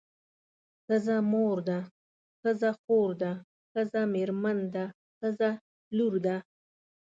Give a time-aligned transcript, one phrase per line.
[0.85, 1.79] ښځه مور ده
[2.41, 3.31] ښځه خور ده
[3.73, 4.85] ښځه مېرمن ده
[5.19, 5.49] ښځه
[5.97, 6.35] لور ده.